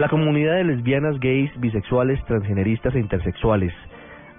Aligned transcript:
La 0.00 0.08
comunidad 0.08 0.56
de 0.56 0.64
lesbianas, 0.64 1.20
gays, 1.20 1.52
bisexuales, 1.60 2.18
transgeneristas 2.24 2.96
e 2.96 2.98
intersexuales 2.98 3.72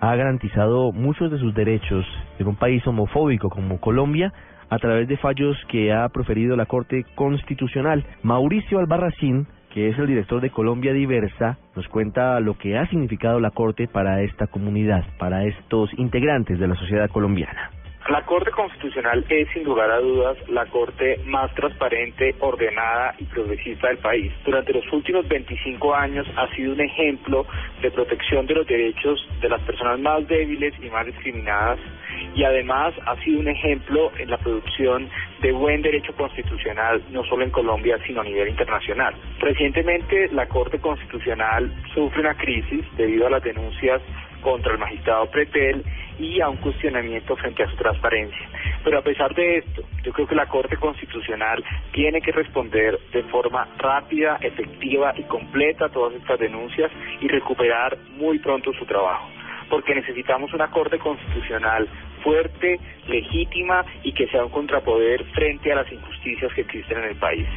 ha 0.01 0.13
garantizado 0.13 0.91
muchos 0.91 1.31
de 1.31 1.39
sus 1.39 1.55
derechos 1.55 2.05
en 2.39 2.47
un 2.47 2.57
país 2.57 2.85
homofóbico 2.85 3.49
como 3.49 3.79
Colombia 3.79 4.33
a 4.69 4.77
través 4.79 5.07
de 5.07 5.15
fallos 5.15 5.55
que 5.69 5.93
ha 5.93 6.09
proferido 6.09 6.57
la 6.57 6.65
Corte 6.65 7.05
Constitucional. 7.15 8.05
Mauricio 8.21 8.79
Albarracín, 8.79 9.47
que 9.73 9.87
es 9.87 9.97
el 9.97 10.07
director 10.07 10.41
de 10.41 10.49
Colombia 10.49 10.91
Diversa, 10.91 11.57
nos 11.73 11.87
cuenta 11.87 12.37
lo 12.41 12.57
que 12.57 12.77
ha 12.77 12.85
significado 12.87 13.39
la 13.39 13.51
Corte 13.51 13.87
para 13.87 14.23
esta 14.23 14.47
comunidad, 14.47 15.05
para 15.17 15.45
estos 15.45 15.89
integrantes 15.97 16.59
de 16.59 16.67
la 16.67 16.75
sociedad 16.75 17.09
colombiana. 17.09 17.71
La 18.09 18.23
Corte 18.23 18.51
Constitucional 18.51 19.25
es, 19.29 19.49
sin 19.49 19.63
lugar 19.63 19.89
a 19.89 19.97
dudas, 19.97 20.37
la 20.47 20.67
Corte 20.67 21.19
más 21.25 21.51
transparente, 21.55 22.35
ordenada 22.39 23.15
y 23.17 23.23
progresista 23.23 23.87
del 23.87 23.97
país. 23.97 24.31
Durante 24.45 24.73
los 24.73 24.93
últimos 24.93 25.27
25 25.27 25.95
años 25.95 26.27
ha 26.35 26.47
sido 26.55 26.73
un 26.73 26.81
ejemplo 26.81 27.47
de 27.81 27.89
protección 27.89 28.45
de 28.45 28.53
los 28.53 28.67
derechos 28.67 29.27
de 29.41 29.49
las 29.49 29.59
personas 29.61 29.99
más 29.99 30.27
débiles 30.27 30.75
y 30.83 30.89
más 30.91 31.07
discriminadas 31.07 31.79
y 32.35 32.43
además 32.43 32.93
ha 33.07 33.15
sido 33.23 33.39
un 33.39 33.47
ejemplo 33.47 34.11
en 34.19 34.29
la 34.29 34.37
producción 34.37 35.09
de 35.41 35.51
buen 35.51 35.81
derecho 35.81 36.13
constitucional, 36.15 37.01
no 37.09 37.23
solo 37.23 37.43
en 37.43 37.49
Colombia, 37.49 37.97
sino 38.05 38.21
a 38.21 38.23
nivel 38.23 38.49
internacional. 38.49 39.15
Recientemente, 39.39 40.29
la 40.31 40.47
Corte 40.47 40.77
Constitucional 40.77 41.73
sufre 41.95 42.21
una 42.21 42.35
crisis 42.35 42.85
debido 42.97 43.25
a 43.25 43.31
las 43.31 43.43
denuncias 43.43 43.99
contra 44.41 44.73
el 44.73 44.77
magistrado 44.77 45.25
Pretel 45.31 45.83
y 46.19 46.41
a 46.41 46.49
un 46.49 46.57
cuestionamiento 46.57 47.35
frente 47.35 47.63
a 47.63 47.69
su 47.69 47.75
transparencia. 47.75 48.49
Pero 48.83 48.99
a 48.99 49.01
pesar 49.01 49.33
de 49.33 49.57
esto, 49.57 49.83
yo 50.03 50.13
creo 50.13 50.27
que 50.27 50.35
la 50.35 50.47
Corte 50.47 50.77
Constitucional 50.77 51.63
tiene 51.91 52.21
que 52.21 52.31
responder 52.31 52.99
de 53.11 53.23
forma 53.23 53.67
rápida, 53.77 54.37
efectiva 54.41 55.13
y 55.17 55.23
completa 55.23 55.85
a 55.85 55.89
todas 55.89 56.13
estas 56.15 56.39
denuncias 56.39 56.91
y 57.21 57.27
recuperar 57.27 57.97
muy 58.17 58.39
pronto 58.39 58.71
su 58.73 58.85
trabajo. 58.85 59.27
Porque 59.69 59.95
necesitamos 59.95 60.53
una 60.53 60.69
Corte 60.69 60.99
Constitucional 60.99 61.87
fuerte, 62.23 62.79
legítima 63.07 63.85
y 64.03 64.13
que 64.13 64.27
sea 64.27 64.45
un 64.45 64.51
contrapoder 64.51 65.23
frente 65.33 65.71
a 65.71 65.75
las 65.75 65.91
injusticias 65.91 66.53
que 66.53 66.61
existen 66.61 66.97
en 66.99 67.05
el 67.05 67.15
país. 67.15 67.47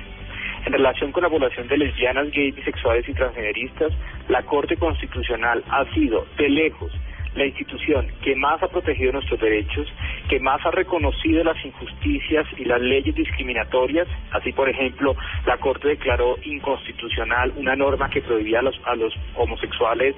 En 0.67 0.72
relación 0.72 1.12
con 1.12 1.22
la 1.22 1.31
población 1.31 1.69
de 1.69 1.78
lesbianas, 1.78 2.31
gays, 2.31 2.55
bisexuales 2.55 3.09
y 3.09 3.15
transgeneristas, 3.15 3.93
la 4.28 4.43
Corte 4.43 4.77
Constitucional 4.77 5.65
ha 5.70 5.84
sido, 5.95 6.27
de 6.37 6.48
lejos, 6.48 6.93
la 7.39 7.47
institución 7.47 8.08
que 8.22 8.34
más 8.36 8.62
ha 8.62 8.69
protegido 8.69 9.12
nuestros 9.12 9.41
derechos, 9.41 9.86
que 10.28 10.41
más 10.41 10.64
ha 10.67 10.70
reconocido 10.70 11.44
las 11.44 11.64
injusticias 11.64 12.47
y 12.56 12.64
las 12.64 12.81
leyes 12.81 13.14
discriminatorias. 13.14 14.08
Así, 14.33 14.53
por 14.53 14.69
ejemplo, 14.69 15.17
la 15.47 15.56
Corte 15.59 15.89
declaró 15.89 16.36
inconstitucional 16.42 17.53
una 17.56 17.77
norma 17.77 18.11
que 18.11 18.22
prohibía 18.22 18.59
a 18.61 18.62
los, 18.62 18.81
a 18.84 18.94
los 18.97 19.14
homosexuales 19.36 20.14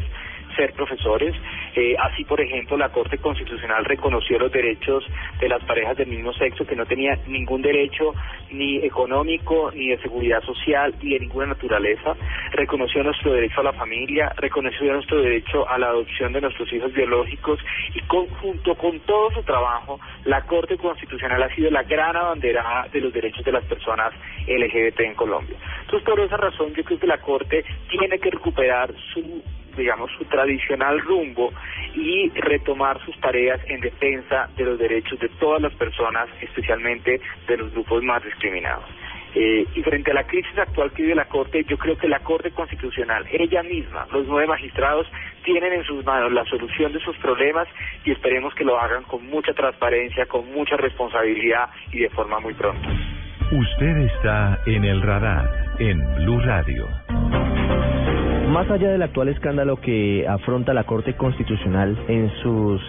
ser 0.56 0.72
profesores. 0.72 1.34
Eh, 1.74 1.94
así, 1.98 2.24
por 2.24 2.40
ejemplo, 2.40 2.76
la 2.76 2.90
Corte 2.90 3.18
Constitucional 3.18 3.84
reconoció 3.84 4.38
los 4.38 4.52
derechos 4.52 5.04
de 5.40 5.48
las 5.48 5.62
parejas 5.64 5.96
del 5.96 6.08
mismo 6.08 6.32
sexo 6.32 6.66
que 6.66 6.76
no 6.76 6.86
tenían 6.86 7.18
ningún 7.26 7.62
derecho 7.62 8.14
ni 8.50 8.78
económico, 8.78 9.70
ni 9.74 9.88
de 9.88 9.98
seguridad 9.98 10.42
social, 10.42 10.94
ni 11.02 11.12
de 11.14 11.20
ninguna 11.20 11.46
naturaleza. 11.46 12.14
Reconoció 12.52 13.02
nuestro 13.02 13.32
derecho 13.32 13.60
a 13.60 13.64
la 13.64 13.72
familia, 13.72 14.32
reconoció 14.36 14.92
nuestro 14.92 15.22
derecho 15.22 15.68
a 15.68 15.78
la 15.78 15.88
adopción 15.88 16.32
de 16.32 16.40
nuestros 16.40 16.72
hijos 16.72 16.92
biológicos 16.92 17.60
y 17.94 18.00
conjunto 18.02 18.74
con 18.74 18.98
todo 19.00 19.30
su 19.32 19.42
trabajo, 19.42 20.00
la 20.24 20.42
Corte 20.42 20.76
Constitucional 20.76 21.42
ha 21.42 21.54
sido 21.54 21.70
la 21.70 21.82
gran 21.82 22.16
abanderada 22.16 22.88
de 22.92 23.00
los 23.00 23.12
derechos 23.12 23.44
de 23.44 23.52
las 23.52 23.64
personas 23.64 24.12
LGBT 24.46 25.00
en 25.00 25.14
Colombia. 25.14 25.56
Entonces, 25.82 26.08
por 26.08 26.20
esa 26.20 26.36
razón, 26.36 26.74
yo 26.74 26.84
creo 26.84 26.98
que 26.98 27.06
la 27.06 27.18
Corte 27.18 27.64
tiene 27.88 28.18
que 28.18 28.30
recuperar 28.30 28.92
su 29.12 29.42
digamos, 29.80 30.10
su 30.18 30.24
tradicional 30.26 31.00
rumbo 31.00 31.52
y 31.94 32.30
retomar 32.30 33.04
sus 33.04 33.18
tareas 33.20 33.60
en 33.66 33.80
defensa 33.80 34.48
de 34.56 34.64
los 34.64 34.78
derechos 34.78 35.18
de 35.18 35.28
todas 35.40 35.60
las 35.60 35.74
personas, 35.74 36.28
especialmente 36.40 37.20
de 37.48 37.56
los 37.56 37.72
grupos 37.72 38.02
más 38.02 38.22
discriminados. 38.22 38.84
Eh, 39.34 39.64
y 39.74 39.82
frente 39.82 40.10
a 40.10 40.14
la 40.14 40.24
crisis 40.24 40.58
actual 40.58 40.90
que 40.92 41.02
vive 41.02 41.14
la 41.14 41.26
Corte, 41.26 41.64
yo 41.68 41.78
creo 41.78 41.96
que 41.96 42.08
la 42.08 42.18
Corte 42.18 42.50
Constitucional, 42.50 43.26
ella 43.30 43.62
misma, 43.62 44.06
los 44.12 44.26
nueve 44.26 44.48
magistrados, 44.48 45.06
tienen 45.44 45.72
en 45.72 45.84
sus 45.84 46.04
manos 46.04 46.32
la 46.32 46.44
solución 46.46 46.92
de 46.92 46.98
sus 47.00 47.16
problemas 47.18 47.68
y 48.04 48.10
esperemos 48.10 48.54
que 48.54 48.64
lo 48.64 48.78
hagan 48.78 49.04
con 49.04 49.24
mucha 49.26 49.52
transparencia, 49.52 50.26
con 50.26 50.50
mucha 50.52 50.76
responsabilidad 50.76 51.70
y 51.92 52.00
de 52.00 52.10
forma 52.10 52.40
muy 52.40 52.54
pronta. 52.54 52.88
Usted 53.52 53.96
está 53.98 54.58
en 54.66 54.84
el 54.84 55.00
radar 55.02 55.48
en 55.78 55.98
Blue 56.16 56.40
Radio. 56.40 56.86
Más 58.50 58.68
allá 58.68 58.90
del 58.90 59.02
actual 59.02 59.28
escándalo 59.28 59.76
que 59.76 60.26
afronta 60.26 60.74
la 60.74 60.82
Corte 60.82 61.14
Constitucional, 61.14 61.96
en 62.08 62.28
sus 62.42 62.82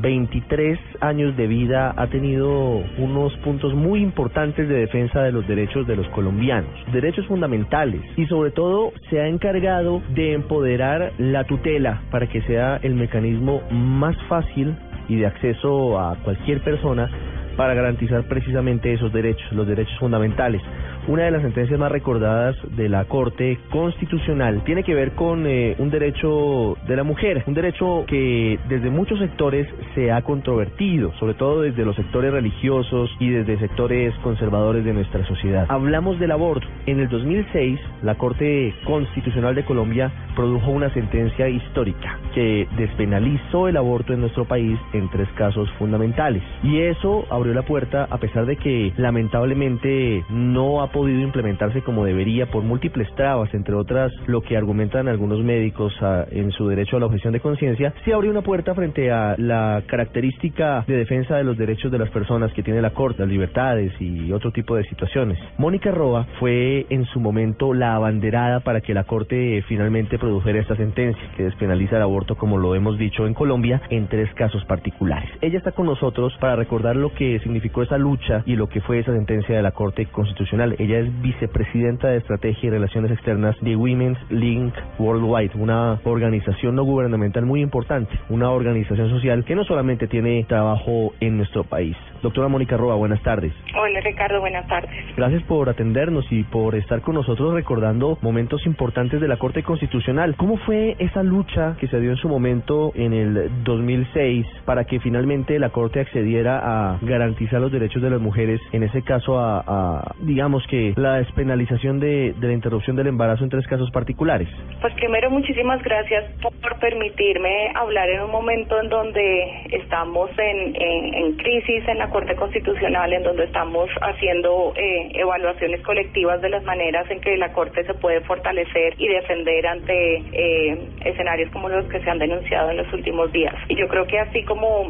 23 0.00 0.78
eh, 0.78 0.82
años 1.00 1.36
de 1.36 1.46
vida 1.48 1.92
ha 1.98 2.06
tenido 2.06 2.82
unos 2.96 3.36
puntos 3.44 3.74
muy 3.74 4.00
importantes 4.00 4.66
de 4.66 4.74
defensa 4.74 5.20
de 5.20 5.30
los 5.30 5.46
derechos 5.46 5.86
de 5.86 5.96
los 5.96 6.08
colombianos, 6.08 6.70
derechos 6.94 7.26
fundamentales, 7.26 8.00
y 8.16 8.24
sobre 8.24 8.52
todo 8.52 8.94
se 9.10 9.20
ha 9.20 9.28
encargado 9.28 10.00
de 10.14 10.32
empoderar 10.32 11.12
la 11.18 11.44
tutela 11.44 12.00
para 12.10 12.26
que 12.26 12.40
sea 12.42 12.78
el 12.82 12.94
mecanismo 12.94 13.60
más 13.70 14.16
fácil 14.30 14.74
y 15.10 15.16
de 15.16 15.26
acceso 15.26 16.00
a 16.00 16.16
cualquier 16.24 16.62
persona 16.62 17.10
para 17.58 17.74
garantizar 17.74 18.26
precisamente 18.28 18.94
esos 18.94 19.12
derechos, 19.12 19.52
los 19.52 19.66
derechos 19.66 19.98
fundamentales 19.98 20.62
una 21.08 21.24
de 21.24 21.30
las 21.30 21.42
sentencias 21.42 21.78
más 21.78 21.90
recordadas 21.90 22.56
de 22.76 22.88
la 22.88 23.04
Corte 23.06 23.58
Constitucional 23.70 24.62
tiene 24.64 24.84
que 24.84 24.94
ver 24.94 25.12
con 25.12 25.46
eh, 25.46 25.74
un 25.78 25.90
derecho 25.90 26.76
de 26.86 26.96
la 26.96 27.02
mujer, 27.02 27.42
un 27.46 27.54
derecho 27.54 28.04
que 28.06 28.58
desde 28.68 28.90
muchos 28.90 29.18
sectores 29.18 29.66
se 29.94 30.12
ha 30.12 30.22
controvertido, 30.22 31.12
sobre 31.18 31.34
todo 31.34 31.62
desde 31.62 31.84
los 31.84 31.96
sectores 31.96 32.32
religiosos 32.32 33.10
y 33.18 33.30
desde 33.30 33.58
sectores 33.58 34.14
conservadores 34.22 34.84
de 34.84 34.92
nuestra 34.92 35.26
sociedad. 35.26 35.66
Hablamos 35.68 36.18
del 36.20 36.30
aborto. 36.30 36.66
En 36.86 37.00
el 37.00 37.08
2006, 37.08 37.80
la 38.02 38.14
Corte 38.14 38.74
Constitucional 38.84 39.54
de 39.54 39.64
Colombia 39.64 40.12
produjo 40.36 40.70
una 40.70 40.92
sentencia 40.94 41.48
histórica 41.48 42.18
que 42.34 42.66
despenalizó 42.76 43.68
el 43.68 43.76
aborto 43.76 44.12
en 44.12 44.20
nuestro 44.20 44.44
país 44.44 44.78
en 44.92 45.10
tres 45.10 45.28
casos 45.34 45.70
fundamentales. 45.78 46.42
Y 46.62 46.80
eso 46.80 47.26
abrió 47.30 47.54
la 47.54 47.62
puerta, 47.62 48.06
a 48.10 48.18
pesar 48.18 48.46
de 48.46 48.56
que 48.56 48.92
lamentablemente 48.96 50.24
no 50.30 50.82
ha 50.82 50.91
podido 50.92 51.20
implementarse 51.20 51.82
como 51.82 52.04
debería 52.04 52.46
por 52.46 52.62
múltiples 52.62 53.12
trabas, 53.14 53.52
entre 53.54 53.74
otras 53.74 54.12
lo 54.26 54.42
que 54.42 54.56
argumentan 54.56 55.08
algunos 55.08 55.42
médicos 55.42 55.92
ah, 56.00 56.24
en 56.30 56.52
su 56.52 56.68
derecho 56.68 56.96
a 56.96 57.00
la 57.00 57.06
objeción 57.06 57.32
de 57.32 57.40
conciencia, 57.40 57.94
se 58.04 58.12
abrió 58.12 58.30
una 58.30 58.42
puerta 58.42 58.74
frente 58.74 59.10
a 59.10 59.34
la 59.38 59.82
característica 59.86 60.84
de 60.86 60.96
defensa 60.96 61.36
de 61.36 61.44
los 61.44 61.56
derechos 61.56 61.90
de 61.90 61.98
las 61.98 62.10
personas 62.10 62.52
que 62.52 62.62
tiene 62.62 62.80
la 62.80 62.90
Corte, 62.90 63.22
las 63.22 63.28
libertades 63.28 63.92
y 64.00 64.30
otro 64.32 64.52
tipo 64.52 64.76
de 64.76 64.84
situaciones. 64.84 65.38
Mónica 65.58 65.90
Roa 65.90 66.26
fue 66.38 66.86
en 66.90 67.04
su 67.06 67.20
momento 67.20 67.72
la 67.74 67.94
abanderada 67.94 68.60
para 68.60 68.80
que 68.80 68.94
la 68.94 69.04
Corte 69.04 69.62
finalmente 69.68 70.18
produjera 70.18 70.60
esta 70.60 70.76
sentencia 70.76 71.22
que 71.36 71.44
despenaliza 71.44 71.96
el 71.96 72.02
aborto, 72.02 72.36
como 72.36 72.58
lo 72.58 72.74
hemos 72.74 72.98
dicho 72.98 73.26
en 73.26 73.34
Colombia, 73.34 73.82
en 73.90 74.08
tres 74.08 74.32
casos 74.34 74.64
particulares. 74.66 75.30
Ella 75.40 75.58
está 75.58 75.72
con 75.72 75.86
nosotros 75.86 76.36
para 76.40 76.56
recordar 76.56 76.96
lo 76.96 77.12
que 77.14 77.38
significó 77.40 77.82
esa 77.82 77.98
lucha 77.98 78.42
y 78.46 78.56
lo 78.56 78.68
que 78.68 78.80
fue 78.80 78.98
esa 78.98 79.12
sentencia 79.12 79.56
de 79.56 79.62
la 79.62 79.72
Corte 79.72 80.06
Constitucional. 80.06 80.76
Ella 80.82 80.98
es 80.98 81.22
vicepresidenta 81.22 82.08
de 82.08 82.16
Estrategia 82.16 82.66
y 82.66 82.70
Relaciones 82.70 83.12
Externas 83.12 83.54
de 83.60 83.76
Women's 83.76 84.18
Link 84.30 84.74
Worldwide, 84.98 85.52
una 85.54 86.00
organización 86.02 86.74
no 86.74 86.82
gubernamental 86.82 87.46
muy 87.46 87.60
importante, 87.60 88.18
una 88.28 88.50
organización 88.50 89.08
social 89.08 89.44
que 89.44 89.54
no 89.54 89.62
solamente 89.62 90.08
tiene 90.08 90.42
trabajo 90.48 91.14
en 91.20 91.36
nuestro 91.36 91.62
país. 91.62 91.96
Doctora 92.20 92.48
Mónica 92.48 92.76
Roa, 92.76 92.96
buenas 92.96 93.22
tardes. 93.22 93.52
Hola 93.80 94.00
Ricardo, 94.00 94.40
buenas 94.40 94.66
tardes. 94.66 94.90
Gracias 95.16 95.44
por 95.44 95.68
atendernos 95.68 96.24
y 96.32 96.42
por 96.42 96.74
estar 96.74 97.00
con 97.00 97.14
nosotros 97.14 97.54
recordando 97.54 98.18
momentos 98.20 98.66
importantes 98.66 99.20
de 99.20 99.28
la 99.28 99.36
Corte 99.36 99.62
Constitucional. 99.62 100.34
¿Cómo 100.36 100.56
fue 100.56 100.96
esa 100.98 101.22
lucha 101.22 101.76
que 101.78 101.86
se 101.86 102.00
dio 102.00 102.10
en 102.10 102.16
su 102.16 102.28
momento 102.28 102.90
en 102.96 103.12
el 103.12 103.50
2006 103.62 104.46
para 104.64 104.84
que 104.84 104.98
finalmente 104.98 105.60
la 105.60 105.70
Corte 105.70 106.00
accediera 106.00 106.58
a 106.58 106.98
garantizar 107.02 107.60
los 107.60 107.70
derechos 107.70 108.02
de 108.02 108.10
las 108.10 108.20
mujeres, 108.20 108.60
en 108.72 108.82
ese 108.82 109.02
caso 109.02 109.38
a, 109.38 109.62
a 109.64 110.14
digamos 110.20 110.66
que 110.72 110.94
la 110.96 111.16
despenalización 111.16 112.00
de, 112.00 112.32
de 112.32 112.46
la 112.46 112.54
interrupción 112.54 112.96
del 112.96 113.06
embarazo 113.08 113.44
en 113.44 113.50
tres 113.50 113.66
casos 113.66 113.90
particulares? 113.90 114.48
Pues 114.80 114.94
primero, 114.94 115.28
muchísimas 115.30 115.82
gracias 115.82 116.32
por 116.40 116.78
permitirme 116.78 117.70
hablar 117.74 118.08
en 118.08 118.22
un 118.22 118.30
momento 118.30 118.80
en 118.80 118.88
donde 118.88 119.66
estamos 119.70 120.30
en, 120.38 120.74
en, 120.74 121.36
crisis 121.36 121.86
en 121.86 121.98
la 121.98 122.08
Corte 122.08 122.34
Constitucional, 122.36 123.12
en 123.12 123.22
donde 123.22 123.44
estamos 123.44 123.90
haciendo 124.00 124.72
eh, 124.74 125.10
evaluaciones 125.12 125.82
colectivas 125.82 126.40
de 126.40 126.48
las 126.48 126.64
maneras 126.64 127.04
en 127.10 127.20
que 127.20 127.36
la 127.36 127.52
Corte 127.52 127.84
se 127.84 127.92
puede 127.92 128.22
fortalecer 128.22 128.94
y 128.96 129.08
defender 129.08 129.66
ante 129.66 130.22
eh, 130.32 130.88
escenarios 131.04 131.50
como 131.50 131.68
los 131.68 131.84
que 131.88 132.00
se 132.00 132.08
han 132.08 132.18
denunciado 132.18 132.70
en 132.70 132.78
los 132.78 132.90
últimos 132.94 133.30
días. 133.30 133.54
Y 133.68 133.76
yo 133.76 133.88
creo 133.88 134.06
que 134.06 134.18
así 134.18 134.42
como, 134.44 134.88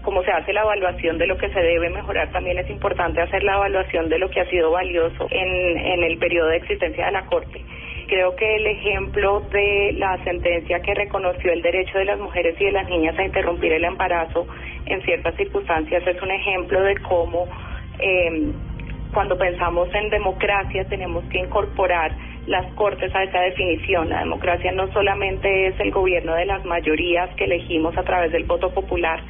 como 0.00 0.22
se 0.22 0.30
hace 0.30 0.54
la 0.54 0.62
evaluación 0.62 1.18
de 1.18 1.26
lo 1.26 1.36
que 1.36 1.50
se 1.50 1.60
debe 1.60 1.90
mejorar, 1.90 2.32
también 2.32 2.58
es 2.58 2.70
importante 2.70 3.20
hacer 3.20 3.42
la 3.42 3.56
evaluación 3.56 4.08
de 4.08 4.18
lo 4.18 4.30
que 4.30 4.40
ha 4.40 4.46
sido 4.46 4.70
valioso 4.70 5.09
en, 5.30 6.04
el 6.04 6.18
periodo 6.18 6.48
de 6.48 6.56
existencia 6.56 7.06
de 7.06 7.12
la 7.12 7.26
Corte 7.26 7.64
creo 8.06 8.34
que 8.34 8.56
el 8.56 8.66
ejemplo 8.66 9.40
de 9.52 9.94
la 9.96 10.22
sentencia 10.24 10.80
que 10.80 10.94
reconoció 10.94 11.52
el 11.52 11.62
derecho 11.62 11.96
de 11.98 12.06
las 12.06 12.18
mujeres 12.18 12.60
y 12.60 12.64
de 12.64 12.72
las 12.72 12.88
niñas 12.88 13.16
a 13.16 13.24
interrumpir 13.24 13.72
el 13.72 13.84
embarazo 13.84 14.48
en 14.86 15.00
ciertas 15.02 15.36
circunstancias 15.36 16.04
es 16.04 16.20
un 16.20 16.30
ejemplo 16.32 16.82
de 16.82 16.96
cómo 17.02 17.46
eh, 18.00 18.52
cuando 19.12 19.36
pensamos 19.36 19.88
en 19.94 20.10
democracia 20.10 20.84
tenemos 20.88 21.24
que 21.24 21.38
incorporar 21.38 22.12
las 22.46 22.72
cortes 22.74 23.14
a 23.14 23.22
esa 23.22 23.40
definición. 23.40 24.08
La 24.08 24.20
democracia 24.20 24.72
no 24.72 24.90
solamente 24.92 25.68
es 25.68 25.80
el 25.80 25.90
gobierno 25.90 26.34
de 26.34 26.46
las 26.46 26.64
mayorías 26.64 27.30
que 27.36 27.44
elegimos 27.44 27.96
a 27.96 28.02
través 28.02 28.32
del 28.32 28.44
voto 28.44 28.70
popular, 28.70 29.20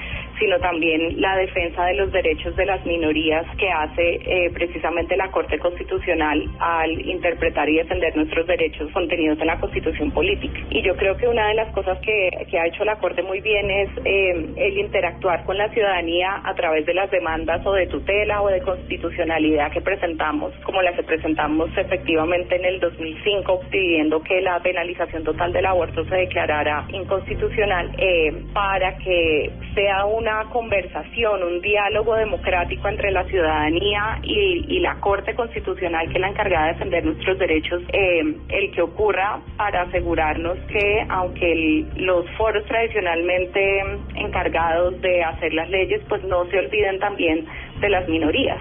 sino 0.40 0.58
también 0.58 1.20
la 1.20 1.36
defensa 1.36 1.84
de 1.84 1.94
los 1.94 2.10
derechos 2.10 2.56
de 2.56 2.66
las 2.66 2.84
minorías 2.86 3.46
que 3.58 3.70
hace 3.70 4.14
eh, 4.24 4.50
precisamente 4.52 5.16
la 5.16 5.30
Corte 5.30 5.58
Constitucional 5.58 6.48
al 6.58 6.90
interpretar 7.06 7.68
y 7.68 7.76
defender 7.76 8.16
nuestros 8.16 8.46
derechos 8.46 8.90
contenidos 8.92 9.38
en 9.38 9.46
la 9.46 9.60
Constitución 9.60 10.10
política. 10.10 10.58
Y 10.70 10.82
yo 10.82 10.96
creo 10.96 11.16
que 11.16 11.28
una 11.28 11.48
de 11.48 11.54
las 11.54 11.72
cosas 11.72 11.98
que, 12.00 12.30
que 12.50 12.58
ha 12.58 12.66
hecho 12.66 12.84
la 12.84 12.96
Corte 12.96 13.22
muy 13.22 13.40
bien 13.40 13.70
es 13.70 13.90
eh, 14.04 14.46
el 14.56 14.78
interactuar 14.78 15.44
con 15.44 15.58
la 15.58 15.68
ciudadanía 15.68 16.40
a 16.42 16.54
través 16.54 16.86
de 16.86 16.94
las 16.94 17.10
demandas 17.10 17.64
o 17.66 17.72
de 17.72 17.86
tutela 17.86 18.42
o 18.42 18.48
de 18.48 18.62
constitucionalidad 18.62 19.70
que 19.72 19.82
presentamos, 19.82 20.54
como 20.64 20.80
las 20.80 20.96
que 20.96 21.02
presentamos 21.02 21.68
efectivamente 21.76 22.56
en 22.56 22.64
el 22.64 22.80
2005, 22.80 23.60
pidiendo 23.70 24.22
que 24.22 24.40
la 24.40 24.58
penalización 24.60 25.22
total 25.22 25.52
del 25.52 25.66
aborto 25.66 26.04
se 26.06 26.14
declarara 26.14 26.86
inconstitucional 26.92 27.90
eh, 27.98 28.32
para 28.54 28.96
que 28.96 29.50
sea 29.74 30.06
una 30.06 30.29
conversación, 30.50 31.42
un 31.42 31.60
diálogo 31.60 32.14
democrático 32.14 32.88
entre 32.88 33.10
la 33.10 33.24
ciudadanía 33.24 34.18
y, 34.22 34.80
la 34.80 34.98
Corte 35.00 35.34
Constitucional, 35.34 36.08
que 36.08 36.14
es 36.14 36.20
la 36.20 36.28
encargada 36.28 36.66
de 36.66 36.72
defender 36.72 37.04
nuestros 37.04 37.38
derechos, 37.38 37.82
eh, 37.92 38.22
el 38.48 38.70
que 38.72 38.82
ocurra 38.82 39.40
para 39.56 39.82
asegurarnos 39.82 40.58
que, 40.68 41.06
aunque 41.08 41.84
los 41.96 42.28
foros 42.36 42.64
tradicionalmente 42.64 43.84
encargados 44.14 45.00
de 45.02 45.22
hacer 45.22 45.52
las 45.52 45.68
leyes, 45.68 46.00
pues 46.08 46.22
no 46.24 46.46
se 46.46 46.58
olviden 46.58 46.98
también 46.98 47.46
de 47.80 47.88
las 47.88 48.08
minorías. 48.08 48.58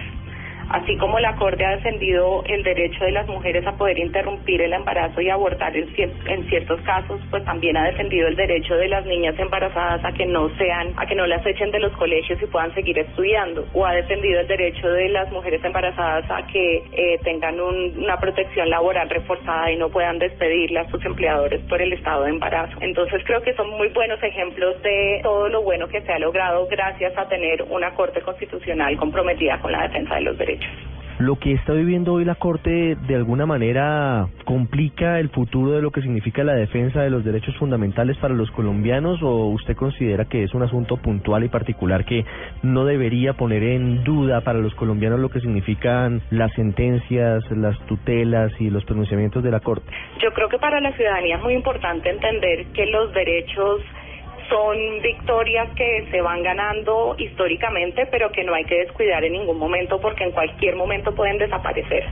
Así 0.70 0.96
como 0.98 1.18
la 1.18 1.34
Corte 1.34 1.64
ha 1.64 1.74
defendido 1.74 2.44
el 2.46 2.62
derecho 2.62 3.04
de 3.04 3.10
las 3.10 3.26
mujeres 3.26 3.66
a 3.66 3.72
poder 3.72 3.98
interrumpir 3.98 4.62
el 4.62 4.72
embarazo 4.72 5.20
y 5.20 5.28
abortar 5.28 5.76
en, 5.76 5.88
en, 6.26 6.48
ciertos 6.48 6.80
casos, 6.82 7.20
pues 7.28 7.44
también 7.44 7.76
ha 7.76 7.86
defendido 7.86 8.28
el 8.28 8.36
derecho 8.36 8.76
de 8.76 8.86
las 8.86 9.04
niñas 9.04 9.34
embarazadas 9.36 10.04
a 10.04 10.12
que 10.12 10.26
no 10.26 10.48
sean, 10.56 10.92
a 10.96 11.06
que 11.06 11.16
no 11.16 11.26
las 11.26 11.44
echen 11.44 11.72
de 11.72 11.80
los 11.80 11.90
colegios 11.96 12.40
y 12.40 12.46
puedan 12.46 12.72
seguir 12.72 12.96
estudiando, 13.00 13.66
o 13.74 13.84
ha 13.84 13.94
defendido 13.94 14.38
el 14.38 14.46
derecho 14.46 14.88
de 14.88 15.08
las 15.08 15.28
mujeres 15.32 15.60
embarazadas 15.64 16.30
a 16.30 16.46
que 16.46 16.84
eh, 16.92 17.18
tengan 17.24 17.58
una 17.60 18.16
protección 18.20 18.70
laboral 18.70 19.10
reforzada 19.10 19.72
y 19.72 19.76
no 19.76 19.88
puedan 19.88 20.20
despedirlas 20.20 20.88
sus 20.92 21.04
empleadores 21.04 21.62
por 21.62 21.82
el 21.82 21.92
estado 21.94 22.22
de 22.22 22.30
embarazo. 22.30 22.78
Entonces 22.80 23.20
creo 23.24 23.42
que 23.42 23.54
son 23.54 23.70
muy 23.70 23.88
buenos 23.88 24.22
ejemplos 24.22 24.80
de 24.82 25.18
todo 25.24 25.48
lo 25.48 25.62
bueno 25.62 25.88
que 25.88 26.00
se 26.02 26.12
ha 26.12 26.18
logrado 26.20 26.68
gracias 26.68 27.18
a 27.18 27.28
tener 27.28 27.60
una 27.70 27.90
Corte 27.96 28.20
Constitucional 28.20 28.96
comprometida 28.96 29.58
con 29.58 29.72
la 29.72 29.82
defensa 29.82 30.14
de 30.14 30.20
los 30.20 30.38
derechos. 30.38 30.59
Lo 31.20 31.38
que 31.38 31.52
está 31.52 31.74
viviendo 31.74 32.14
hoy 32.14 32.24
la 32.24 32.34
Corte 32.34 32.96
de 32.96 33.14
alguna 33.14 33.44
manera 33.44 34.26
complica 34.46 35.20
el 35.20 35.28
futuro 35.28 35.72
de 35.72 35.82
lo 35.82 35.90
que 35.90 36.00
significa 36.00 36.42
la 36.44 36.54
defensa 36.54 37.02
de 37.02 37.10
los 37.10 37.26
derechos 37.26 37.54
fundamentales 37.58 38.16
para 38.16 38.32
los 38.32 38.50
colombianos 38.52 39.22
o 39.22 39.48
usted 39.48 39.76
considera 39.76 40.24
que 40.24 40.44
es 40.44 40.54
un 40.54 40.62
asunto 40.62 40.96
puntual 40.96 41.44
y 41.44 41.50
particular 41.50 42.06
que 42.06 42.24
no 42.62 42.86
debería 42.86 43.34
poner 43.34 43.62
en 43.62 44.02
duda 44.02 44.40
para 44.40 44.60
los 44.60 44.74
colombianos 44.76 45.20
lo 45.20 45.28
que 45.28 45.40
significan 45.40 46.22
las 46.30 46.54
sentencias, 46.54 47.44
las 47.50 47.78
tutelas 47.84 48.58
y 48.58 48.70
los 48.70 48.86
pronunciamientos 48.86 49.44
de 49.44 49.50
la 49.50 49.60
Corte? 49.60 49.92
Yo 50.22 50.32
creo 50.32 50.48
que 50.48 50.58
para 50.58 50.80
la 50.80 50.90
ciudadanía 50.92 51.36
es 51.36 51.42
muy 51.42 51.52
importante 51.52 52.08
entender 52.08 52.64
que 52.72 52.86
los 52.86 53.12
derechos 53.12 53.82
son 54.50 55.00
victorias 55.00 55.70
que 55.76 56.08
se 56.10 56.20
van 56.20 56.42
ganando 56.42 57.14
históricamente, 57.16 58.06
pero 58.10 58.30
que 58.32 58.44
no 58.44 58.52
hay 58.52 58.64
que 58.64 58.80
descuidar 58.80 59.24
en 59.24 59.32
ningún 59.32 59.58
momento 59.58 60.00
porque 60.00 60.24
en 60.24 60.32
cualquier 60.32 60.76
momento 60.76 61.14
pueden 61.14 61.38
desaparecer. 61.38 62.04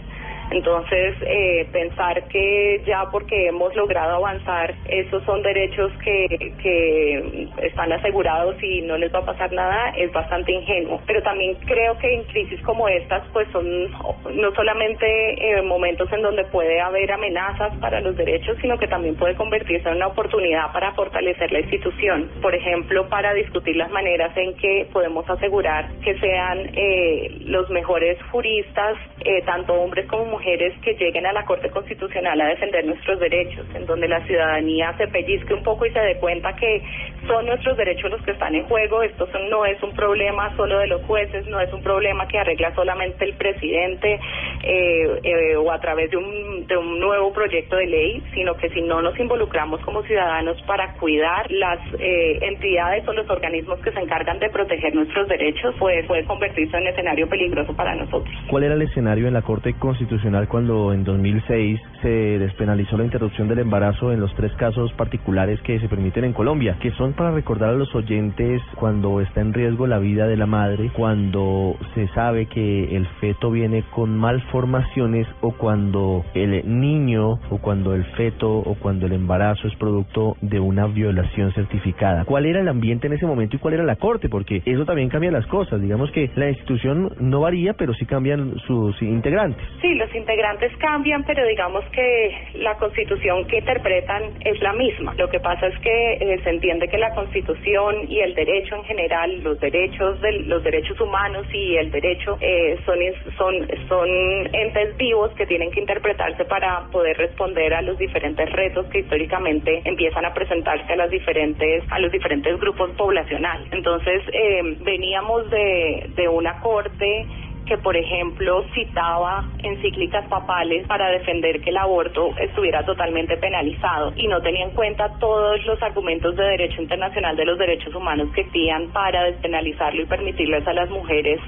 Entonces, 0.58 1.14
eh, 1.24 1.68
pensar 1.70 2.26
que 2.26 2.82
ya 2.84 3.04
porque 3.12 3.46
hemos 3.46 3.74
logrado 3.76 4.16
avanzar, 4.16 4.74
esos 4.88 5.22
son 5.22 5.40
derechos 5.42 5.92
que, 6.04 7.46
están 7.62 7.92
asegurados 7.92 8.60
y 8.62 8.82
no 8.82 8.96
les 8.98 9.14
va 9.14 9.20
a 9.20 9.26
pasar 9.26 9.52
nada, 9.52 9.90
es 9.96 10.12
bastante 10.12 10.52
ingenuo. 10.52 11.00
Pero 11.06 11.22
también 11.22 11.54
creo 11.66 11.96
que 11.98 12.12
en 12.12 12.24
crisis 12.24 12.60
como 12.62 12.88
estas, 12.88 13.22
pues 13.32 13.46
son 13.52 13.90
no 14.34 14.52
solamente 14.54 15.06
eh, 15.06 15.62
momentos 15.62 16.12
en 16.12 16.22
donde 16.22 16.44
puede 16.46 16.80
haber 16.80 17.12
amenazas 17.12 17.76
para 17.76 18.00
los 18.00 18.16
derechos, 18.16 18.56
sino 18.60 18.78
que 18.78 18.88
también 18.88 19.14
puede 19.14 19.36
convertirse 19.36 19.88
en 19.88 19.96
una 19.96 20.08
oportunidad 20.08 20.72
para 20.72 20.92
fortalecer 20.94 21.52
la 21.52 21.60
institución. 21.60 22.30
Por 22.42 22.54
ejemplo, 22.54 23.08
para 23.08 23.32
discutir 23.34 23.76
las 23.76 23.90
maneras 23.90 24.36
en 24.36 24.54
que 24.56 24.88
podemos 24.92 25.28
asegurar 25.30 25.88
que 26.02 26.18
sean 26.18 26.70
eh, 26.74 27.38
los 27.44 27.70
mejores 27.70 28.18
juristas, 28.32 28.96
eh, 29.20 29.42
tanto 29.44 29.74
hombres 29.74 30.06
como 30.06 30.24
mujeres, 30.24 30.47
mujeres 30.48 30.72
que 30.82 30.94
lleguen 30.94 31.26
a 31.26 31.32
la 31.32 31.44
Corte 31.44 31.68
Constitucional 31.68 32.40
a 32.40 32.48
defender 32.48 32.84
nuestros 32.86 33.20
derechos, 33.20 33.66
en 33.74 33.84
donde 33.84 34.08
la 34.08 34.24
ciudadanía 34.24 34.94
se 34.96 35.06
pellizque 35.08 35.52
un 35.52 35.62
poco 35.62 35.84
y 35.84 35.90
se 35.90 36.00
dé 36.00 36.16
cuenta 36.16 36.54
que 36.56 36.82
son 37.26 37.44
nuestros 37.46 37.76
derechos 37.76 38.10
los 38.10 38.22
que 38.22 38.30
están 38.30 38.54
en 38.54 38.64
juego. 38.64 39.02
Esto 39.02 39.28
no 39.50 39.66
es 39.66 39.82
un 39.82 39.92
problema 39.92 40.54
solo 40.56 40.78
de 40.78 40.86
los 40.86 41.02
jueces, 41.02 41.46
no 41.48 41.60
es 41.60 41.70
un 41.72 41.82
problema 41.82 42.26
que 42.28 42.38
arregla 42.38 42.74
solamente 42.74 43.24
el 43.26 43.34
presidente 43.34 44.18
eh, 44.64 45.20
eh, 45.22 45.56
o 45.56 45.70
a 45.70 45.78
través 45.80 46.10
de 46.10 46.16
un, 46.16 46.66
de 46.66 46.76
un 46.76 46.98
nuevo 46.98 47.32
proyecto 47.32 47.76
de 47.76 47.86
ley, 47.86 48.22
sino 48.32 48.54
que 48.54 48.70
si 48.70 48.80
no 48.80 49.02
nos 49.02 49.18
involucramos 49.18 49.80
como 49.82 50.02
ciudadanos 50.04 50.60
para 50.62 50.94
cuidar 50.94 51.50
las 51.50 51.78
eh, 51.98 52.38
entidades 52.40 53.06
o 53.06 53.12
los 53.12 53.28
organismos 53.28 53.80
que 53.80 53.92
se 53.92 54.00
encargan 54.00 54.38
de 54.38 54.48
proteger 54.48 54.94
nuestros 54.94 55.28
derechos, 55.28 55.74
pues 55.78 56.06
puede 56.06 56.24
convertirse 56.24 56.76
en 56.76 56.86
escenario 56.86 57.28
peligroso 57.28 57.74
para 57.76 57.94
nosotros. 57.94 58.34
¿Cuál 58.48 58.64
era 58.64 58.74
el 58.74 58.82
escenario 58.82 59.28
en 59.28 59.34
la 59.34 59.42
Corte 59.42 59.74
Constitucional? 59.74 60.27
Cuando 60.48 60.92
en 60.92 61.04
2006 61.04 61.80
se 62.02 62.38
despenalizó 62.38 62.96
la 62.96 63.04
interrupción 63.04 63.48
del 63.48 63.60
embarazo 63.60 64.12
en 64.12 64.20
los 64.20 64.32
tres 64.34 64.52
casos 64.54 64.92
particulares 64.92 65.60
que 65.62 65.80
se 65.80 65.88
permiten 65.88 66.24
en 66.24 66.32
Colombia, 66.32 66.76
que 66.80 66.92
son 66.92 67.14
para 67.14 67.32
recordar 67.32 67.70
a 67.70 67.72
los 67.72 67.92
oyentes 67.94 68.62
cuando 68.74 69.20
está 69.20 69.40
en 69.40 69.52
riesgo 69.52 69.86
la 69.86 69.98
vida 69.98 70.26
de 70.26 70.36
la 70.36 70.46
madre, 70.46 70.90
cuando 70.94 71.76
se 71.94 72.08
sabe 72.08 72.46
que 72.46 72.94
el 72.96 73.06
feto 73.20 73.50
viene 73.50 73.84
con 73.94 74.16
malformaciones 74.16 75.26
o 75.40 75.52
cuando 75.52 76.24
el 76.34 76.80
niño 76.80 77.40
o 77.50 77.58
cuando 77.58 77.94
el 77.94 78.04
feto 78.16 78.58
o 78.58 78.74
cuando 78.74 79.06
el 79.06 79.12
embarazo 79.12 79.66
es 79.66 79.74
producto 79.76 80.36
de 80.40 80.60
una 80.60 80.86
violación 80.86 81.52
certificada. 81.52 82.24
¿Cuál 82.24 82.46
era 82.46 82.60
el 82.60 82.68
ambiente 82.68 83.06
en 83.06 83.14
ese 83.14 83.26
momento 83.26 83.56
y 83.56 83.58
cuál 83.58 83.74
era 83.74 83.84
la 83.84 83.96
corte? 83.96 84.28
Porque 84.28 84.62
eso 84.64 84.84
también 84.84 85.08
cambia 85.08 85.30
las 85.30 85.46
cosas. 85.46 85.80
Digamos 85.80 86.10
que 86.12 86.30
la 86.36 86.50
institución 86.50 87.12
no 87.18 87.40
varía, 87.40 87.72
pero 87.72 87.94
sí 87.94 88.04
cambian 88.04 88.58
sus 88.66 89.00
integrantes. 89.02 89.64
Sí, 89.80 89.94
los 89.94 90.14
integrantes 90.18 90.76
cambian, 90.78 91.24
pero 91.24 91.46
digamos 91.46 91.84
que 91.86 92.52
la 92.54 92.76
constitución 92.76 93.46
que 93.46 93.58
interpretan 93.58 94.22
es 94.44 94.60
la 94.60 94.72
misma. 94.72 95.14
Lo 95.14 95.28
que 95.28 95.40
pasa 95.40 95.66
es 95.68 95.78
que 95.78 96.12
eh, 96.14 96.40
se 96.42 96.50
entiende 96.50 96.88
que 96.88 96.98
la 96.98 97.14
constitución 97.14 98.06
y 98.08 98.20
el 98.20 98.34
derecho 98.34 98.76
en 98.76 98.84
general, 98.84 99.42
los 99.42 99.58
derechos 99.60 100.20
de 100.20 100.32
los 100.32 100.62
derechos 100.62 101.00
humanos 101.00 101.46
y 101.52 101.76
el 101.76 101.90
derecho 101.90 102.36
eh, 102.40 102.78
son 102.84 102.98
son 103.36 103.54
son 103.88 104.08
entes 104.52 104.96
vivos 104.96 105.30
que 105.34 105.46
tienen 105.46 105.70
que 105.70 105.80
interpretarse 105.80 106.44
para 106.44 106.86
poder 106.90 107.16
responder 107.16 107.74
a 107.74 107.82
los 107.82 107.96
diferentes 107.98 108.50
retos 108.52 108.86
que 108.86 109.00
históricamente 109.00 109.82
empiezan 109.84 110.24
a 110.24 110.34
presentarse 110.34 110.92
a 110.92 110.96
las 110.96 111.10
diferentes 111.10 111.84
a 111.90 111.98
los 111.98 112.12
diferentes 112.12 112.58
grupos 112.58 112.90
poblacionales. 112.96 113.72
Entonces 113.72 114.22
eh, 114.32 114.76
veníamos 114.80 115.48
de 115.50 116.10
de 116.16 116.28
una 116.28 116.60
corte 116.60 117.26
que, 117.68 117.78
por 117.78 117.96
ejemplo, 117.96 118.64
citaba 118.74 119.44
encíclicas 119.62 120.26
papales 120.28 120.86
para 120.86 121.10
defender 121.10 121.60
que 121.60 121.70
el 121.70 121.76
aborto 121.76 122.30
estuviera 122.38 122.84
totalmente 122.84 123.36
penalizado 123.36 124.12
y 124.16 124.26
no 124.26 124.40
tenía 124.40 124.64
en 124.64 124.70
cuenta 124.70 125.18
todos 125.20 125.64
los 125.66 125.80
argumentos 125.82 126.34
de 126.34 126.44
derecho 126.44 126.80
internacional 126.80 127.36
de 127.36 127.44
los 127.44 127.58
derechos 127.58 127.94
humanos 127.94 128.28
que 128.34 128.40
existían 128.40 128.88
para 128.88 129.24
despenalizarlo 129.24 130.02
y 130.02 130.06
permitirles 130.06 130.66
a 130.66 130.72
las 130.72 130.88
mujeres 130.88 131.40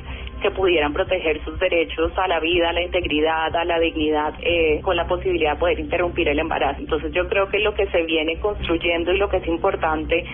que 0.42 0.50
pudieran 0.50 0.92
proteger 0.92 1.42
sus 1.44 1.58
derechos 1.58 2.12
a 2.16 2.26
la 2.26 2.40
vida, 2.40 2.70
a 2.70 2.72
la 2.72 2.82
integridad, 2.82 3.54
a 3.54 3.64
la 3.64 3.78
dignidad, 3.78 4.34
eh, 4.42 4.80
con 4.82 4.96
la 4.96 5.06
posibilidad 5.06 5.52
de 5.54 5.58
poder 5.58 5.80
interrumpir 5.80 6.28
el 6.28 6.38
embarazo. 6.38 6.80
Entonces 6.80 7.12
yo 7.12 7.28
creo 7.28 7.48
que 7.48 7.58
lo 7.58 7.74
que 7.74 7.86
se 7.86 8.02
viene 8.02 8.38
construyendo 8.40 9.12
y 9.12 9.18
lo 9.18 9.28
que 9.28 9.38
es 9.38 9.46
importante 9.46 10.24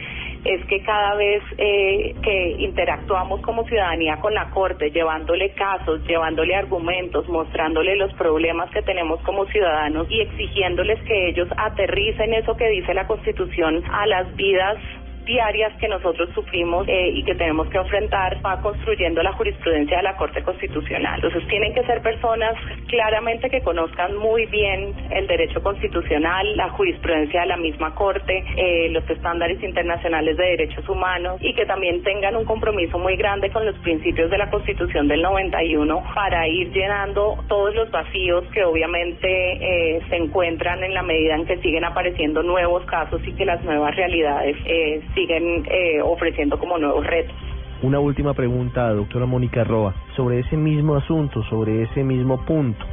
es 0.49 0.65
que 0.67 0.81
cada 0.83 1.15
vez 1.15 1.43
eh, 1.59 2.15
que 2.23 2.57
interactuamos 2.59 3.41
como 3.43 3.65
ciudadanía 3.65 4.17
con 4.19 4.35
la 4.35 4.50
Corte, 4.50 4.91
llevándole 4.91 5.50
casos, 5.50 6.07
llevándole 6.07 6.55
argumentos, 6.55 7.29
mostrándole 7.29 7.97
los 7.97 8.12
problemas 8.15 8.71
que 8.71 8.83
tenemos 8.83 9.21
como 9.23 9.47
ciudadanos 9.47 10.07
y 10.11 10.21
exigiéndoles 10.21 11.00
que 11.03 11.29
ellos 11.29 11.49
aterricen 11.57 12.35
eso 12.35 12.57
que 12.57 12.69
dice 12.69 12.95
la 12.95 13.07
Constitución 13.07 13.83
a 13.93 14.07
las 14.07 14.35
vidas 14.37 14.79
diarias 15.26 15.73
que 15.78 15.88
nosotros 15.88 16.30
sufrimos 16.35 16.87
eh, 16.88 17.09
y 17.09 17.25
que 17.25 17.35
tenemos 17.35 17.68
que 17.68 17.78
enfrentar 17.78 18.38
va 18.45 18.61
construyendo 18.62 19.23
la 19.23 19.33
jurisprudencia 19.33 19.99
de 19.99 20.02
la 20.02 20.16
Corte 20.16 20.42
Constitucional. 20.42 21.16
Entonces 21.16 21.47
tienen 21.49 21.75
que 21.75 21.85
ser 21.85 22.00
personas 22.00 22.54
claramente 22.88 23.50
que 23.50 23.61
conozcan 23.61 24.16
muy 24.16 24.47
bien 24.47 24.95
el 25.11 25.26
derecho 25.26 25.62
constitucional, 25.62 26.56
la 26.56 26.71
jurisprudencia 26.71 27.40
de 27.40 27.47
la 27.47 27.56
misma 27.56 27.95
Corte, 27.95 28.45
eh, 28.56 28.88
los 28.90 29.09
estándares 29.11 29.62
internacionales 29.62 30.37
de 30.37 30.45
derechos 30.45 30.88
humanos 30.88 31.38
y 31.40 31.54
que 31.54 31.66
también 31.66 32.02
tengan 32.02 32.37
un 32.37 32.45
compromiso 32.45 32.99
muy 32.99 33.16
grande 33.16 33.50
con 33.50 33.66
los 33.66 33.76
principios 33.78 34.30
de 34.30 34.38
la 34.38 34.49
Constitución 34.50 35.09
del 35.09 35.23
91 35.23 36.04
para 36.14 36.47
ir 36.49 36.73
llenando 36.73 37.45
todos 37.49 37.75
los 37.75 37.90
vacíos 37.90 38.45
que 38.52 38.64
obviamente 38.64 39.26
eh, 39.26 40.00
se 40.09 40.16
encuentran 40.16 40.85
en 40.85 40.95
la 40.95 41.02
medida 41.02 41.35
en 41.35 41.47
que 41.47 41.56
siguen 41.59 41.85
apareciendo 41.85 42.42
nuevos 42.42 42.85
casos 42.85 43.21
y 43.26 43.33
que 43.33 43.45
las 43.45 43.62
nuevas 43.64 43.95
realidades 43.97 44.56
eh, 44.66 45.02
siguen 45.16 45.64
eh, 45.68 46.00
ofreciendo 46.02 46.58
como 46.58 46.78
nuevos 46.78 47.04
retos. 47.04 47.35
Una 47.82 47.99
última 47.99 48.35
pregunta, 48.35 48.92
doctora 48.92 49.26
Mónica 49.26 49.64
Roa, 49.64 49.94
sobre 50.14 50.40
ese 50.40 50.56
mismo 50.56 50.94
asunto, 50.94 51.42
sobre 51.44 51.82
ese 51.82 52.04
mismo 52.04 52.44
punto. 52.44 52.85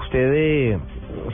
Usted 0.00 0.32
eh, 0.34 0.78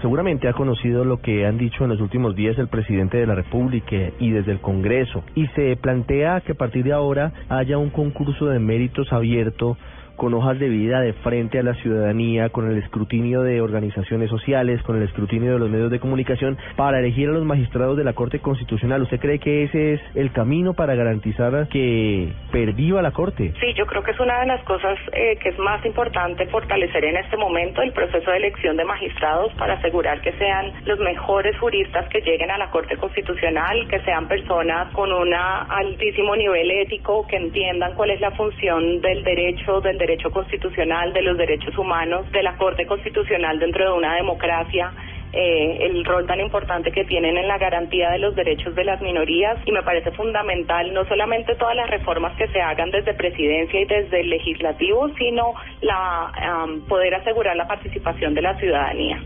seguramente 0.01 0.49
ha 0.49 0.53
conocido 0.53 1.05
lo 1.05 1.21
que 1.21 1.47
han 1.47 1.59
dicho 1.59 1.85
en 1.85 1.91
los 1.91 2.01
últimos 2.01 2.37
días 2.37 2.59
el 2.59 2.69
presidente 2.69 3.19
de 3.19 3.27
la 3.27 3.35
República 3.35 3.97
y 4.19 4.31
desde 4.31 4.53
el 4.53 4.61
Congreso, 4.61 5.25
y 5.35 5.47
se 5.49 5.77
plantea 5.77 6.43
que 6.43 6.53
a 6.53 6.55
partir 6.57 6.85
de 6.85 6.93
ahora 6.93 7.33
haya 7.49 7.79
un 7.79 7.91
concurso 7.91 8.47
de 8.47 8.59
méritos 8.59 9.13
abierto 9.13 9.77
con 10.23 10.35
hojas 10.35 10.57
de 10.61 10.69
vida 10.69 11.01
de 11.01 11.15
frente 11.15 11.59
a 11.59 11.65
la 11.65 11.75
ciudadanía, 11.75 12.51
con 12.51 12.71
el 12.71 12.79
escrutinio 12.79 13.43
de 13.43 13.61
organizaciones 13.61 14.31
sociales, 14.31 14.81
con 14.85 14.95
el 14.95 15.03
escrutinio 15.03 15.55
de 15.55 15.59
los 15.59 15.69
medios 15.69 15.91
de 15.91 15.99
comunicación, 15.99 16.57
para 16.77 17.01
elegir 17.01 17.29
a 17.29 17.33
los 17.33 17.45
magistrados 17.45 17.97
de 17.97 18.05
la 18.05 18.13
Corte 18.13 18.39
Constitucional. 18.39 19.03
¿Usted 19.03 19.19
cree 19.19 19.41
que 19.41 19.65
ese 19.65 19.95
es 19.95 20.01
el 20.15 20.31
camino 20.31 20.75
para 20.75 20.95
garantizar 20.95 21.67
que 21.67 22.33
perviva 22.53 23.03
la 23.03 23.11
Corte? 23.11 23.53
Sí, 23.59 23.75
yo 23.75 23.85
creo 23.85 24.05
que 24.05 24.13
es 24.13 24.21
una 24.21 24.39
de 24.39 24.47
las 24.47 24.63
cosas 24.63 24.97
eh, 25.13 25.39
que 25.43 25.49
es 25.49 25.59
más 25.59 25.85
importante 25.85 26.47
fortalecer 26.47 27.05
en 27.05 27.17
este 27.17 27.37
momento 27.37 27.83
el 27.83 27.93
proceso 27.93 28.31
de 28.31 28.37
elección 28.37 28.77
de 28.77 28.85
magistrados 28.85 29.53
para 29.55 29.75
asegurar 29.75 30.21
que 30.21 30.31
sean 30.35 30.73
los 30.85 31.01
mejores 31.01 31.59
juristas 31.59 32.09
que 32.11 32.21
lleguen 32.21 32.53
a 32.53 32.59
la 32.59 32.71
Corte 32.71 32.97
Constitucional, 32.97 33.89
que 33.89 33.99
sean 34.03 34.29
personas 34.29 34.95
con 34.95 35.13
un 35.13 35.35
altísimo 35.35 36.37
nivel 36.37 36.71
ético, 36.71 37.27
que 37.27 37.39
entiendan 37.39 37.95
cuál 37.97 38.11
es 38.11 38.21
la 38.21 38.31
función 38.31 39.01
del 39.01 39.25
derecho, 39.25 39.81
del 39.81 39.99
derecho 39.99 40.12
derecho 40.13 40.31
constitucional, 40.31 41.13
de 41.13 41.23
los 41.23 41.39
derechos 41.39 41.77
humanos, 41.79 42.31
de 42.33 42.43
la 42.43 42.57
Corte 42.57 42.87
Constitucional 42.87 43.59
dentro 43.59 43.85
de 43.85 43.99
una 43.99 44.15
democracia. 44.17 44.93
Eh, 45.35 45.87
el 45.87 46.05
rol 46.05 46.27
tan 46.27 46.41
importante 46.41 46.93
que 46.93 47.07
tienen 47.07 47.39
en 47.39 47.49
la 47.49 47.57
garantía 47.57 48.11
de 48.11 48.19
los 48.19 48.37
derechos 48.37 48.75
de 48.75 48.85
las 48.85 49.01
minorías 49.01 49.57
y 49.65 49.73
me 49.73 49.83
parece 49.83 50.11
fundamental 50.11 50.93
no 50.93 51.07
solamente 51.07 51.55
todas 51.55 51.75
las 51.75 51.89
reformas 51.89 52.37
que 52.37 52.49
se 52.49 52.61
hagan 52.61 52.91
desde 52.91 53.15
presidencia 53.15 53.81
y 53.81 53.87
desde 53.87 54.21
el 54.21 54.29
legislativo, 54.29 55.09
sino 55.17 55.55
la 55.81 56.31
poder 56.87 57.15
asegurar 57.15 57.57
la 57.57 57.67
participación 57.67 58.35
de 58.35 58.43
la 58.43 58.59
ciudadanía 58.59 59.23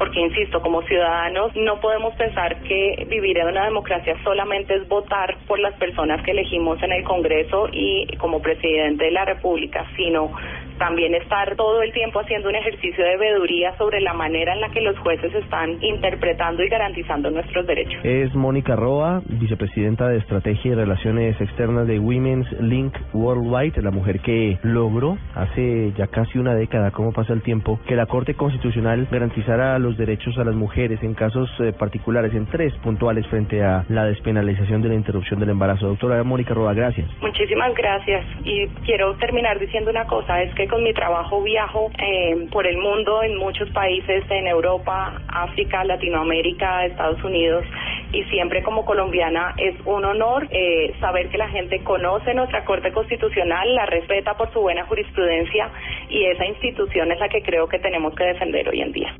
porque 0.00 0.18
insisto, 0.18 0.62
como 0.62 0.80
ciudadanos 0.84 1.54
no 1.56 1.78
podemos 1.78 2.14
pensar 2.14 2.62
que 2.62 3.06
vivir 3.10 3.36
en 3.36 3.48
una 3.48 3.66
democracia 3.66 4.16
solamente 4.24 4.74
es 4.74 4.88
votar 4.88 5.36
por 5.46 5.58
las 5.58 5.74
personas 5.74 6.22
que 6.22 6.30
elegimos 6.30 6.82
en 6.82 6.92
el 6.92 7.04
Congreso 7.04 7.68
y 7.70 8.06
como 8.16 8.40
presidente 8.40 9.04
de 9.04 9.10
la 9.10 9.26
República, 9.26 9.84
sino 9.98 10.32
también 10.80 11.14
estar 11.14 11.54
todo 11.56 11.82
el 11.82 11.92
tiempo 11.92 12.20
haciendo 12.20 12.48
un 12.48 12.56
ejercicio 12.56 13.04
de 13.04 13.18
veeduría 13.18 13.76
sobre 13.76 14.00
la 14.00 14.14
manera 14.14 14.54
en 14.54 14.62
la 14.62 14.70
que 14.70 14.80
los 14.80 14.98
jueces 14.98 15.32
están 15.34 15.76
interpretando 15.82 16.64
y 16.64 16.68
garantizando 16.68 17.30
nuestros 17.30 17.66
derechos. 17.66 18.00
Es 18.02 18.34
Mónica 18.34 18.76
Roa, 18.76 19.20
vicepresidenta 19.26 20.08
de 20.08 20.16
Estrategia 20.16 20.72
y 20.72 20.74
Relaciones 20.74 21.38
Externas 21.38 21.86
de 21.86 21.98
Women's 21.98 22.50
Link 22.60 22.96
Worldwide, 23.12 23.82
la 23.82 23.90
mujer 23.90 24.20
que 24.20 24.58
logró 24.62 25.18
hace 25.34 25.92
ya 25.98 26.06
casi 26.06 26.38
una 26.38 26.54
década, 26.54 26.90
cómo 26.92 27.12
pasa 27.12 27.34
el 27.34 27.42
tiempo, 27.42 27.78
que 27.86 27.94
la 27.94 28.06
Corte 28.06 28.32
Constitucional 28.32 29.06
garantizara 29.10 29.78
los 29.78 29.98
derechos 29.98 30.38
a 30.38 30.44
las 30.44 30.54
mujeres 30.54 31.02
en 31.02 31.12
casos 31.12 31.50
eh, 31.60 31.74
particulares, 31.78 32.32
en 32.34 32.46
tres 32.46 32.72
puntuales 32.82 33.26
frente 33.26 33.62
a 33.62 33.84
la 33.90 34.06
despenalización 34.06 34.80
de 34.80 34.88
la 34.88 34.94
interrupción 34.94 35.40
del 35.40 35.50
embarazo. 35.50 35.88
Doctora 35.88 36.24
Mónica 36.24 36.54
Roa, 36.54 36.72
gracias. 36.72 37.06
Muchísimas 37.20 37.74
gracias. 37.74 38.24
Y 38.44 38.66
quiero 38.86 39.14
terminar 39.16 39.58
diciendo 39.58 39.90
una 39.90 40.06
cosa, 40.06 40.40
es 40.42 40.54
que 40.54 40.69
con 40.70 40.84
mi 40.84 40.94
trabajo 40.94 41.42
viajo 41.42 41.90
eh, 41.98 42.46
por 42.50 42.66
el 42.66 42.78
mundo, 42.78 43.22
en 43.22 43.36
muchos 43.36 43.68
países, 43.70 44.24
en 44.30 44.46
Europa, 44.46 45.20
África, 45.28 45.84
Latinoamérica, 45.84 46.86
Estados 46.86 47.22
Unidos, 47.24 47.64
y 48.12 48.22
siempre 48.24 48.62
como 48.62 48.84
colombiana 48.84 49.54
es 49.58 49.74
un 49.84 50.04
honor 50.04 50.46
eh, 50.50 50.94
saber 51.00 51.28
que 51.28 51.38
la 51.38 51.48
gente 51.48 51.82
conoce 51.82 52.32
nuestra 52.34 52.64
Corte 52.64 52.92
Constitucional, 52.92 53.74
la 53.74 53.86
respeta 53.86 54.34
por 54.34 54.52
su 54.52 54.60
buena 54.60 54.86
jurisprudencia 54.86 55.70
y 56.08 56.24
esa 56.24 56.46
institución 56.46 57.10
es 57.12 57.18
la 57.18 57.28
que 57.28 57.42
creo 57.42 57.68
que 57.68 57.78
tenemos 57.78 58.14
que 58.14 58.24
defender 58.24 58.68
hoy 58.68 58.80
en 58.80 58.92
día. 58.92 59.16